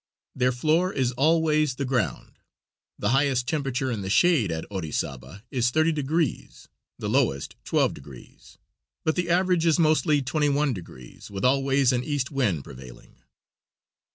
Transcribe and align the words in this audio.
Their 0.33 0.51
floor 0.51 0.91
is 0.91 1.11
always 1.11 1.75
the 1.75 1.85
ground. 1.85 2.39
The 2.97 3.09
highest 3.09 3.45
temperature 3.47 3.91
in 3.91 4.01
the 4.01 4.09
shade 4.09 4.51
at 4.51 4.65
Orizaba 4.71 5.43
is 5.51 5.69
30 5.69 5.91
deg., 5.91 6.07
the 6.97 7.07
lowest 7.07 7.55
12 7.65 7.93
deg., 7.93 8.39
but 9.03 9.15
the 9.15 9.29
average 9.29 9.67
is 9.67 9.77
mostly 9.77 10.23
21 10.23 10.73
deg., 10.73 11.29
with 11.29 11.45
always 11.45 11.91
an 11.93 12.03
east 12.03 12.31
wind 12.31 12.63
prevailing. 12.63 13.21